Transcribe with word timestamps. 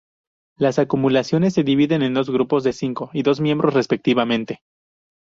Las 0.57 0.79
acumulaciones 0.79 1.53
se 1.53 1.61
dividen 1.61 2.01
en 2.01 2.15
dos 2.15 2.31
grupos 2.31 2.63
de 2.63 2.73
cinco 2.73 3.11
y 3.13 3.21
dos 3.21 3.39
miembros 3.39 3.75
respectivamente. 3.75 4.63